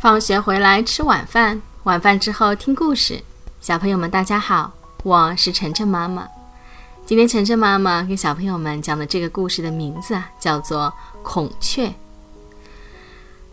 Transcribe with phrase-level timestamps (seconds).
[0.00, 3.20] 放学回来吃晚饭，晚饭之后听故事。
[3.60, 6.28] 小朋友们，大家好，我是晨晨妈妈。
[7.04, 11.88] 今天晨晨妈妈给小朋友们讲的这个故事的名字啊，叫做《孔雀》。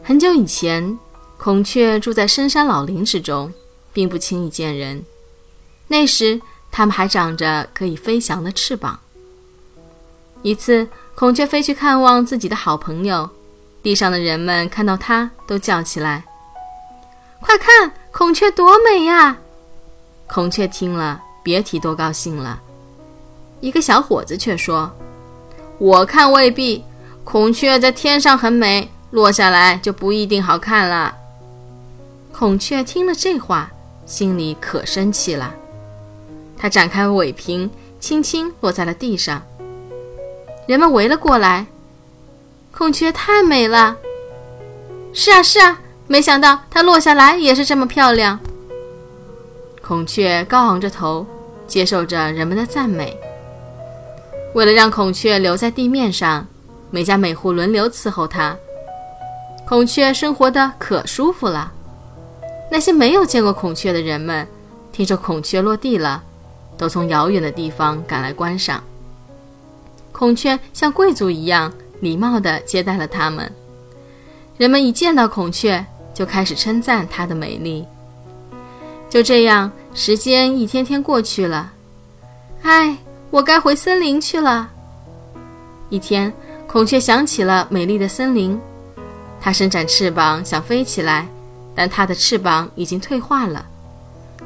[0.04, 1.00] 很久以前，
[1.36, 3.52] 孔雀住在深山老林之中，
[3.92, 5.04] 并不轻易见人。
[5.88, 6.40] 那时，
[6.72, 9.00] 它们还长着可以飞翔的翅膀。
[10.44, 13.32] 一次，孔雀飞去看望自己的好朋友。
[13.82, 16.26] 地上的人们看到它，都叫起来
[17.40, 19.38] ：“快看，孔雀多美呀！”
[20.28, 22.62] 孔雀听了，别提多高兴了。
[23.60, 24.92] 一个小伙子却说
[25.78, 26.84] ：“我看未必，
[27.24, 31.16] 孔雀在天上很美，落下来就不一定好看了。”
[32.34, 33.72] 孔雀听了这话，
[34.06, 35.54] 心里可生气了。
[36.58, 39.42] 它展开尾屏，轻轻落在了地上。
[40.68, 41.68] 人们围了过来。
[42.72, 43.96] 孔雀太美了，
[45.14, 48.40] 是啊是啊，没想到它落下来也是这么漂亮。
[49.82, 51.26] 孔雀高昂着头，
[51.68, 53.18] 接受着人们的赞美。
[54.54, 56.48] 为了让孔雀留在地面上，
[56.90, 58.56] 每家每户轮流伺候它，
[59.68, 61.72] 孔雀生活的可舒服了。
[62.72, 64.48] 那些没有见过孔雀的人们，
[64.92, 66.24] 听说孔雀落地了，
[66.78, 68.84] 都从遥远的地方赶来观赏。
[70.12, 71.74] 孔雀像贵族一样。
[72.02, 73.50] 礼貌地接待了他们。
[74.58, 75.84] 人们一见到孔雀，
[76.16, 77.86] 就开始称赞它的美丽。
[79.08, 81.74] 就这样，时间一天天过去了。
[82.64, 82.98] 唉，
[83.30, 84.72] 我该回森林去了。
[85.90, 86.34] 一天，
[86.66, 88.60] 孔雀想起了美丽的森林，
[89.40, 91.28] 它伸展翅膀想飞起来，
[91.76, 93.64] 但它的翅膀已经退化了。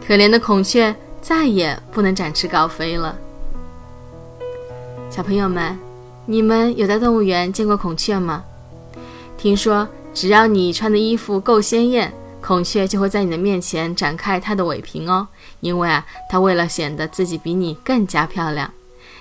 [0.06, 3.16] 可怜的孔雀再也不能展翅高飞了。
[5.10, 5.78] 小朋友们。
[6.26, 8.44] 你们有在动物园见过孔雀吗？
[9.36, 15.28] 听说只要你穿的衣服够鲜艳，孔雀就会在你的面前展开它的尾屏哦。
[15.62, 18.74] 因为啊，它为了显得自己比你更加漂亮。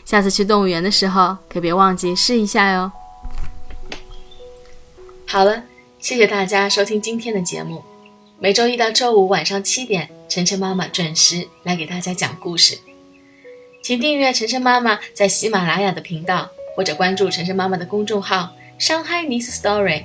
[0.04, 2.90] 下次去动物园的时候，可别忘记试一下哟。
[5.26, 5.62] 好了，
[5.98, 7.84] 谢谢大家收听今天的节目。
[8.38, 12.78] 每周一到周五晚上七点，晨晨妈妈准时来给大家讲故事。
[13.82, 16.48] 请订阅晨晨妈妈在喜马拉雅的频道。
[16.76, 20.04] 或者关注晨晨妈妈的公众号“上海 Nice Story”，